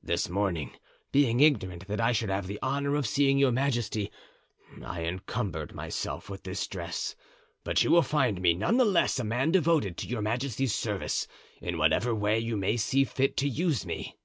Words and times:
This 0.00 0.28
morning, 0.28 0.70
being 1.10 1.40
ignorant 1.40 1.88
that 1.88 2.00
I 2.00 2.12
should 2.12 2.28
have 2.30 2.46
the 2.46 2.60
honor 2.62 2.94
of 2.94 3.04
seeing 3.04 3.36
your 3.36 3.50
majesty, 3.50 4.12
I 4.80 5.04
encumbered 5.04 5.74
myself 5.74 6.30
with 6.30 6.44
this 6.44 6.68
dress, 6.68 7.16
but 7.64 7.82
you 7.82 7.90
will 7.90 8.02
find 8.02 8.40
me 8.40 8.54
none 8.54 8.76
the 8.76 8.84
less 8.84 9.18
a 9.18 9.24
man 9.24 9.50
devoted 9.50 9.96
to 9.96 10.06
your 10.06 10.22
majesty's 10.22 10.72
service, 10.72 11.26
in 11.60 11.78
whatever 11.78 12.14
way 12.14 12.38
you 12.38 12.56
may 12.56 12.76
see 12.76 13.02
fit 13.02 13.36
to 13.38 13.48
use 13.48 13.84
me." 13.84 14.16